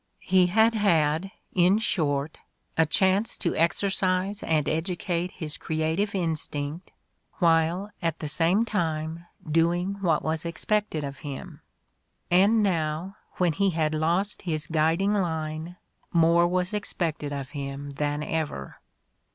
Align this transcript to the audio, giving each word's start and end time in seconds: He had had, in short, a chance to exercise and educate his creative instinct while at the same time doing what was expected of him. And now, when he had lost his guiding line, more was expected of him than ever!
He 0.23 0.47
had 0.47 0.73
had, 0.73 1.29
in 1.53 1.77
short, 1.77 2.39
a 2.75 2.87
chance 2.87 3.37
to 3.37 3.55
exercise 3.55 4.41
and 4.41 4.67
educate 4.67 5.29
his 5.29 5.57
creative 5.57 6.15
instinct 6.15 6.91
while 7.33 7.91
at 8.01 8.17
the 8.17 8.27
same 8.27 8.65
time 8.65 9.27
doing 9.47 9.97
what 10.01 10.23
was 10.23 10.43
expected 10.43 11.03
of 11.03 11.19
him. 11.19 11.61
And 12.31 12.63
now, 12.63 13.17
when 13.35 13.53
he 13.53 13.69
had 13.69 13.93
lost 13.93 14.41
his 14.41 14.65
guiding 14.65 15.13
line, 15.13 15.75
more 16.11 16.47
was 16.47 16.73
expected 16.73 17.31
of 17.31 17.51
him 17.51 17.91
than 17.91 18.23
ever! 18.23 18.79